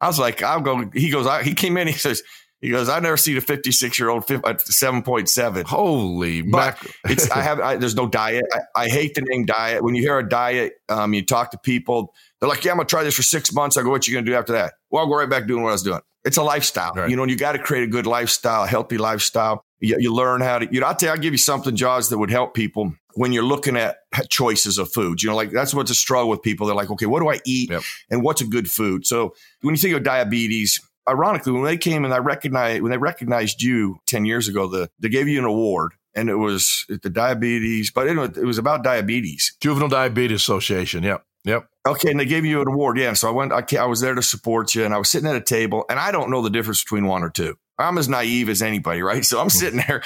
[0.00, 2.22] I was like, I'll go, he goes, I, he came in, he says,
[2.62, 5.64] he goes, I never seen a 56 year old uh, 7.7.
[5.64, 8.44] Holy, but it's, I have, I, there's no diet.
[8.54, 9.84] I, I, hate the name diet.
[9.84, 12.84] When you hear a diet, um, you talk to people, they're like, yeah, I'm to
[12.84, 13.76] try this for six months.
[13.76, 14.74] I go, what you going to do after that?
[14.90, 16.00] Well, I'll go right back doing what I was doing.
[16.24, 17.08] It's a lifestyle, right.
[17.08, 19.64] you know, and you got to create a good lifestyle, a healthy lifestyle.
[19.78, 22.08] You, you learn how to, you know, I'll tell you, I'll give you something, Jaws,
[22.08, 25.22] that would help people when you're looking at choices of foods.
[25.22, 26.66] You know, like that's what's a struggle with people.
[26.66, 27.82] They're like, okay, what do I eat yep.
[28.10, 29.06] and what's a good food?
[29.06, 32.98] So when you think of diabetes, ironically, when they came and I recognized when they
[32.98, 37.10] recognized you ten years ago, the they gave you an award, and it was the
[37.10, 41.02] diabetes, but it was about diabetes, Juvenile Diabetes Association.
[41.02, 41.68] Yep, yep.
[41.86, 43.12] Okay, and they gave you an award, yeah.
[43.14, 45.36] So I went, I, I was there to support you, and I was sitting at
[45.36, 47.56] a table, and I don't know the difference between one or two.
[47.78, 49.24] I'm as naive as anybody, right?
[49.24, 49.50] So I'm hmm.
[49.50, 50.02] sitting there,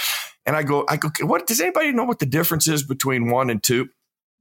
[0.46, 3.50] and I go, I go, what does anybody know what the difference is between one
[3.50, 3.88] and two?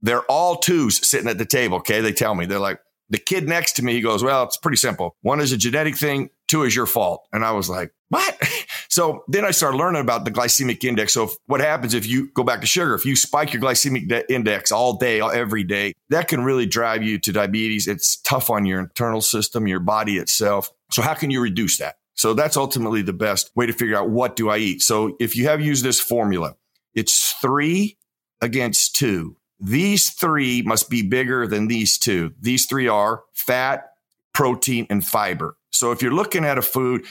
[0.02, 1.78] They're all twos sitting at the table.
[1.78, 3.94] Okay, they tell me they're like the kid next to me.
[3.94, 5.16] He goes, well, it's pretty simple.
[5.22, 7.26] One is a genetic thing two is your fault.
[7.32, 8.38] And I was like, what?
[8.88, 11.14] So then I started learning about the glycemic index.
[11.14, 12.94] So if, what happens if you go back to sugar?
[12.94, 17.02] If you spike your glycemic de- index all day, every day, that can really drive
[17.02, 17.88] you to diabetes.
[17.88, 20.70] It's tough on your internal system, your body itself.
[20.90, 21.96] So how can you reduce that?
[22.14, 24.82] So that's ultimately the best way to figure out what do I eat.
[24.82, 26.56] So if you have used this formula,
[26.94, 27.98] it's three
[28.40, 29.36] against two.
[29.60, 32.32] These three must be bigger than these two.
[32.40, 33.90] These three are fat,
[34.32, 35.56] protein, and fiber.
[35.70, 37.04] So if you're looking at a food,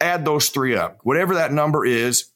[0.00, 0.98] add those three up.
[1.02, 2.30] Whatever that number is,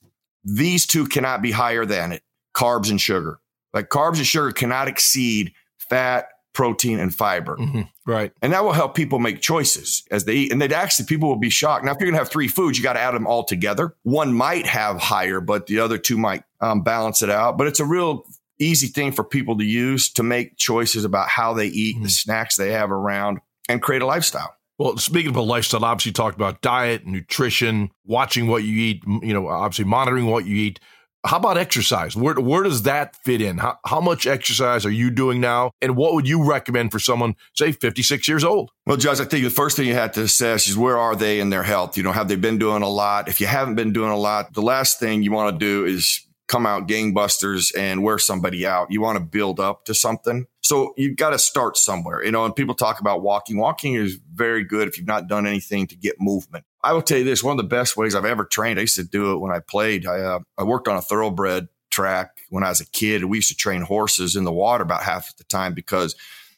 [0.44, 2.23] these two cannot be higher than it
[2.55, 3.40] carbs and sugar.
[3.73, 5.53] Like carbs and sugar cannot exceed
[5.90, 7.57] fat, protein, and fiber.
[7.57, 7.83] Mm-hmm.
[8.07, 8.33] Right.
[8.42, 10.53] And that will help people make choices as they eat.
[10.53, 11.85] And they'd actually, people will be shocked.
[11.85, 13.94] Now, if you're going to have three foods, you got to add them all together.
[14.03, 17.59] One might have higher, but the other two might um, balance it out.
[17.59, 18.25] But it's a real
[18.59, 22.05] easy thing for people to use to make choices about how they eat, mm-hmm.
[22.05, 24.55] the snacks they have around, and create a lifestyle.
[24.78, 29.34] Well, speaking of a lifestyle, obviously talked about diet, nutrition, watching what you eat, you
[29.34, 30.78] know, obviously monitoring what you eat.
[31.26, 32.14] How about exercise?
[32.14, 33.58] Where, where does that fit in?
[33.58, 35.72] How, how much exercise are you doing now?
[35.82, 38.70] And what would you recommend for someone, say, 56 years old?
[38.86, 41.40] Well, Judge, I think the first thing you have to assess is where are they
[41.40, 41.96] in their health?
[41.96, 43.28] You know, have they been doing a lot?
[43.28, 46.24] If you haven't been doing a lot, the last thing you want to do is
[46.48, 48.90] come out gangbusters and wear somebody out.
[48.90, 50.46] You want to build up to something.
[50.62, 53.58] So you've got to start somewhere, you know, and people talk about walking.
[53.58, 56.64] Walking is very good if you've not done anything to get movement.
[56.82, 58.96] I will tell you this, one of the best ways I've ever trained, I used
[58.96, 60.06] to do it when I played.
[60.06, 63.24] I, uh, I worked on a thoroughbred track when I was a kid.
[63.24, 66.14] We used to train horses in the water about half of the time because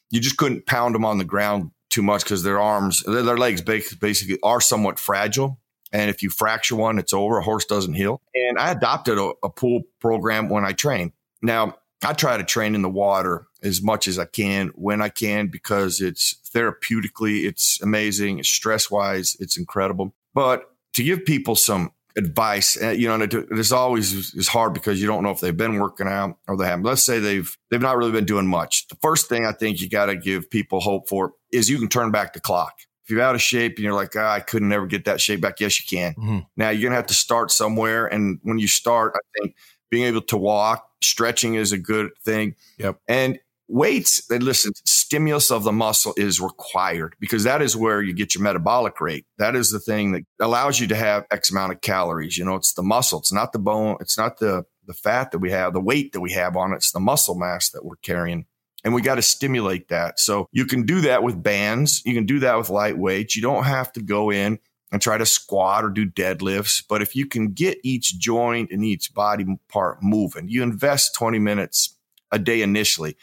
[0.09, 3.61] you just couldn't pound them on the ground too much because their arms, their legs
[3.61, 5.59] basically are somewhat fragile.
[5.91, 7.37] And if you fracture one, it's over.
[7.37, 8.21] A horse doesn't heal.
[8.51, 11.13] And I adopted a, a pool program when I trained.
[11.41, 15.07] Now, I try to train in the water as much as I can when I
[15.07, 18.43] can because it's therapeutically, it's amazing.
[18.43, 20.13] Stress wise, it's incredible.
[20.33, 25.07] But to give people some advice, eh, you know, this always is hard because you
[25.07, 26.83] don't know if they've been working out or they haven't.
[26.83, 28.89] Let's say they've they've not really been doing much.
[28.89, 31.87] The first thing I think you got to give people hope for is you can
[31.87, 32.79] turn back the clock.
[33.11, 35.59] You're out of shape and you're like, oh, I couldn't never get that shape back,
[35.59, 36.13] yes, you can.
[36.13, 36.39] Mm-hmm.
[36.57, 39.55] Now you're gonna have to start somewhere, and when you start, I think
[39.89, 42.55] being able to walk, stretching is a good thing.
[42.77, 42.99] Yep.
[43.07, 48.35] And weights, listen, stimulus of the muscle is required because that is where you get
[48.35, 49.25] your metabolic rate.
[49.37, 52.37] That is the thing that allows you to have X amount of calories.
[52.37, 53.19] You know, it's the muscle.
[53.19, 53.97] It's not the bone.
[53.99, 56.77] It's not the, the fat that we have, the weight that we have on it.
[56.77, 58.45] It's the muscle mass that we're carrying.
[58.83, 60.19] And we got to stimulate that.
[60.19, 62.01] So you can do that with bands.
[62.05, 63.35] You can do that with light weights.
[63.35, 64.59] You don't have to go in
[64.91, 66.83] and try to squat or do deadlifts.
[66.87, 71.39] But if you can get each joint and each body part moving, you invest 20
[71.39, 71.95] minutes
[72.31, 73.17] a day initially.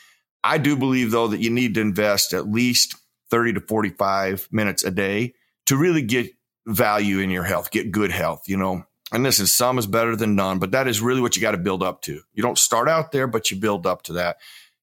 [0.44, 2.94] I do believe though that you need to invest at least
[3.30, 5.34] 30 to 45 minutes a day
[5.66, 6.30] to really get
[6.66, 8.84] value in your health, get good health, you know.
[9.10, 11.58] And listen, some is better than none, but that is really what you got to
[11.58, 12.20] build up to.
[12.34, 14.36] You don't start out there, but you build up to that.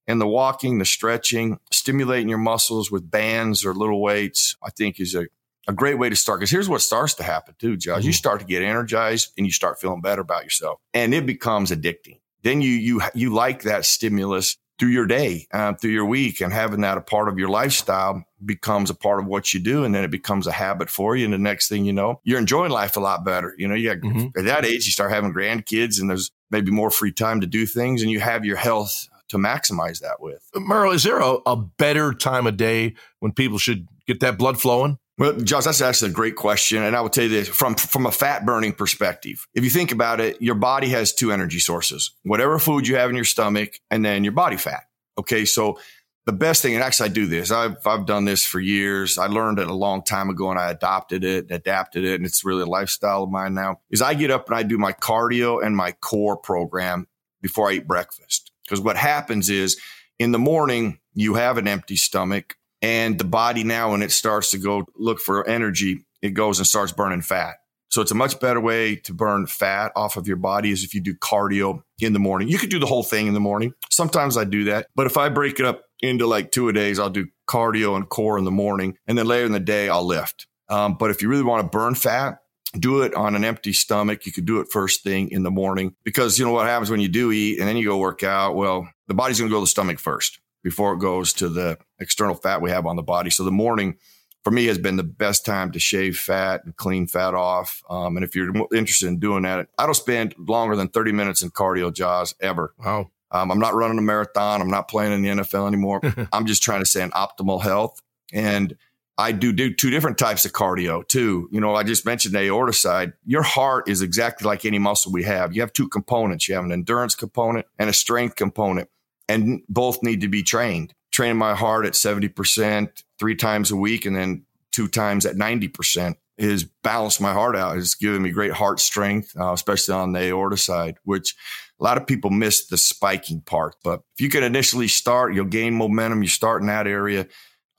[0.07, 4.99] And the walking, the stretching, stimulating your muscles with bands or little weights, I think
[4.99, 5.25] is a,
[5.67, 6.39] a great way to start.
[6.39, 7.99] Because here's what starts to happen too, Jaws.
[7.99, 8.07] Mm-hmm.
[8.07, 11.71] You start to get energized and you start feeling better about yourself, and it becomes
[11.71, 12.19] addicting.
[12.43, 16.51] Then you you you like that stimulus through your day, uh, through your week, and
[16.51, 19.95] having that a part of your lifestyle becomes a part of what you do, and
[19.95, 21.25] then it becomes a habit for you.
[21.25, 23.55] And the next thing you know, you're enjoying life a lot better.
[23.57, 24.37] You know, you got, mm-hmm.
[24.37, 27.65] at that age, you start having grandkids, and there's maybe more free time to do
[27.65, 30.49] things, and you have your health to maximize that with.
[30.55, 34.59] Merril, is there a, a better time of day when people should get that blood
[34.59, 34.97] flowing?
[35.17, 36.83] Well, Jaws, that's actually a great question.
[36.83, 39.47] And I will tell you this from, from a fat burning perspective.
[39.53, 43.09] If you think about it, your body has two energy sources, whatever food you have
[43.09, 44.83] in your stomach and then your body fat.
[45.17, 45.45] Okay.
[45.45, 45.79] So
[46.25, 49.17] the best thing, and actually I do this, I've, I've done this for years.
[49.17, 52.15] I learned it a long time ago and I adopted it, adapted it.
[52.15, 54.77] And it's really a lifestyle of mine now is I get up and I do
[54.77, 57.07] my cardio and my core program
[57.41, 58.44] before I eat breakfast.
[58.65, 59.79] Because what happens is
[60.19, 64.51] in the morning, you have an empty stomach and the body now, when it starts
[64.51, 67.55] to go look for energy, it goes and starts burning fat.
[67.89, 70.93] So it's a much better way to burn fat off of your body is if
[70.93, 72.47] you do cardio in the morning.
[72.47, 73.73] You could do the whole thing in the morning.
[73.89, 74.87] Sometimes I do that.
[74.95, 78.07] But if I break it up into like two a days, I'll do cardio and
[78.07, 78.97] core in the morning.
[79.07, 80.45] And then later in the day, I'll lift.
[80.69, 82.37] Um, but if you really want to burn fat,
[82.79, 84.25] do it on an empty stomach.
[84.25, 86.99] You could do it first thing in the morning because you know what happens when
[86.99, 88.55] you do eat and then you go work out.
[88.55, 91.77] Well, the body's going to go to the stomach first before it goes to the
[91.99, 93.29] external fat we have on the body.
[93.29, 93.97] So the morning
[94.43, 97.81] for me has been the best time to shave fat and clean fat off.
[97.89, 101.41] Um, and if you're interested in doing that, I don't spend longer than 30 minutes
[101.41, 102.73] in cardio Jaws ever.
[102.77, 103.11] Wow.
[103.31, 104.61] Um, I'm not running a marathon.
[104.61, 105.99] I'm not playing in the NFL anymore.
[106.31, 108.01] I'm just trying to stay in optimal health.
[108.31, 108.75] And
[109.17, 111.47] I do do two different types of cardio too.
[111.51, 113.13] You know, I just mentioned the aorta side.
[113.25, 115.55] Your heart is exactly like any muscle we have.
[115.55, 116.49] You have two components.
[116.49, 118.89] You have an endurance component and a strength component
[119.29, 120.93] and both need to be trained.
[121.11, 126.15] Training my heart at 70% three times a week and then two times at 90%
[126.37, 127.77] is balanced my heart out.
[127.77, 131.33] It's given me great heart strength, uh, especially on the aorta side, which
[131.79, 133.75] a lot of people miss the spiking part.
[133.83, 136.21] But if you can initially start, you'll gain momentum.
[136.21, 137.27] You start in that area.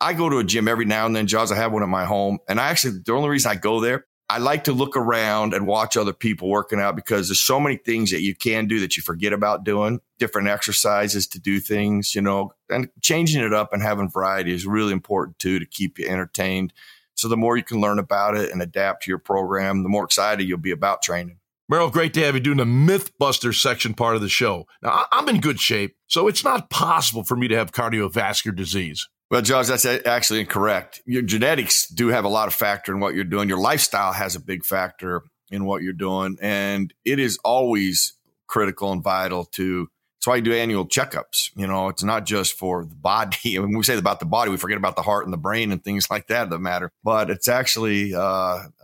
[0.01, 1.51] I go to a gym every now and then, Jaws.
[1.51, 2.38] I have one at my home.
[2.49, 5.66] And I actually, the only reason I go there, I like to look around and
[5.66, 8.97] watch other people working out because there's so many things that you can do that
[8.97, 13.72] you forget about doing, different exercises to do things, you know, and changing it up
[13.72, 16.72] and having variety is really important too to keep you entertained.
[17.14, 20.05] So the more you can learn about it and adapt to your program, the more
[20.05, 21.38] excited you'll be about training.
[21.70, 24.66] Merril, great to have you doing the Mythbuster section part of the show.
[24.82, 29.09] Now, I'm in good shape, so it's not possible for me to have cardiovascular disease.
[29.31, 31.03] Well, Jaws, that's actually incorrect.
[31.05, 33.49] Your genetics do have a lot of factor in what you're doing.
[33.49, 36.39] Your lifestyle has a big factor in what you're doing.
[36.41, 38.14] And it is always
[38.47, 41.51] critical and vital to, that's why you do annual checkups.
[41.57, 43.59] You know, it's not just for the body.
[43.59, 45.83] When we say about the body, we forget about the heart and the brain and
[45.83, 48.20] things like that that matter, but it's actually uh,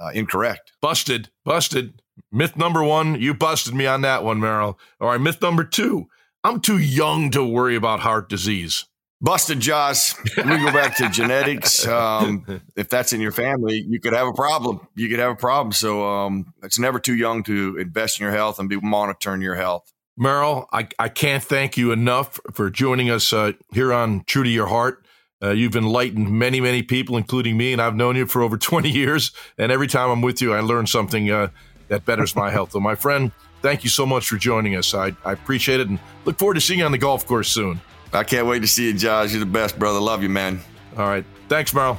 [0.00, 0.72] uh, incorrect.
[0.80, 2.02] Busted, busted.
[2.32, 4.76] Myth number one, you busted me on that one, Merril.
[5.00, 6.08] All right, myth number two,
[6.42, 8.86] I'm too young to worry about heart disease.
[9.22, 10.16] Busted Jaws.
[10.36, 11.86] We go back to genetics.
[11.92, 14.80] Um, if that's in your family, you could have a problem.
[14.94, 15.72] You could have a problem.
[15.72, 19.54] So um, it's never too young to invest in your health and be monitoring your
[19.54, 19.92] health.
[20.18, 24.48] Merril, I, I can't thank you enough for joining us uh, here on True to
[24.48, 25.04] Your Heart.
[25.42, 28.90] Uh, you've enlightened many, many people, including me, and I've known you for over 20
[28.90, 29.32] years.
[29.58, 31.48] And every time I'm with you, I learn something uh,
[31.88, 32.72] that betters my health.
[32.72, 34.94] So, my friend, thank you so much for joining us.
[34.94, 37.80] I, I appreciate it and look forward to seeing you on the golf course soon.
[38.12, 39.32] I can't wait to see you, Jaws.
[39.32, 39.98] You're the best, brother.
[39.98, 40.60] Love you, man.
[40.96, 41.24] All right.
[41.48, 41.98] Thanks, Merril.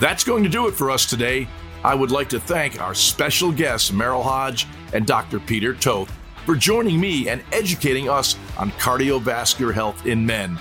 [0.00, 1.46] That's going to do it for us today.
[1.82, 5.40] I would like to thank our special guests, Merril Hoge and Dr.
[5.40, 6.10] Peter Toth,
[6.46, 10.58] for joining me and educating us on cardiovascular health in men.